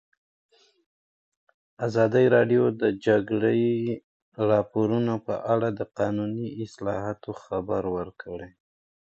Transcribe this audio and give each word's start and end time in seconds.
ازادي 1.85 2.25
راډیو 2.35 2.63
د 2.71 2.73
د 2.81 2.83
جګړې 3.05 3.61
راپورونه 4.49 5.13
په 5.27 5.35
اړه 5.53 5.69
د 5.79 5.81
قانوني 5.97 6.47
اصلاحاتو 6.65 7.29
خبر 7.43 7.83
ورکړی. 7.97 8.49